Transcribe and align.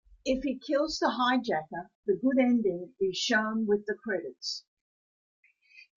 If 0.25 0.41
he 0.41 0.57
kills 0.57 0.97
the 0.97 1.09
hijacker, 1.09 1.89
the 2.07 2.15
good 2.15 2.39
ending 2.39 2.95
is 2.99 3.15
shown 3.17 3.67
with 3.67 3.85
the 3.85 3.93
credits. 3.93 4.65